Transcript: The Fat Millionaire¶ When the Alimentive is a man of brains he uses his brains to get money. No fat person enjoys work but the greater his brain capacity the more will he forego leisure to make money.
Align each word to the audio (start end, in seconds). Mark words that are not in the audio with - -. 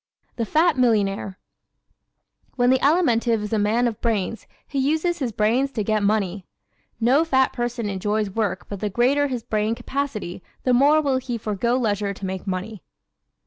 The 0.35 0.47
Fat 0.47 0.79
Millionaire¶ 0.79 1.37
When 2.55 2.71
the 2.71 2.79
Alimentive 2.79 3.43
is 3.43 3.53
a 3.53 3.59
man 3.59 3.87
of 3.87 4.01
brains 4.01 4.47
he 4.67 4.79
uses 4.79 5.19
his 5.19 5.31
brains 5.31 5.71
to 5.73 5.83
get 5.83 6.01
money. 6.01 6.47
No 6.99 7.23
fat 7.23 7.53
person 7.53 7.87
enjoys 7.87 8.31
work 8.31 8.67
but 8.67 8.79
the 8.79 8.89
greater 8.89 9.27
his 9.27 9.43
brain 9.43 9.75
capacity 9.75 10.41
the 10.63 10.73
more 10.73 11.01
will 11.03 11.17
he 11.17 11.37
forego 11.37 11.77
leisure 11.77 12.15
to 12.15 12.25
make 12.25 12.47
money. 12.47 12.81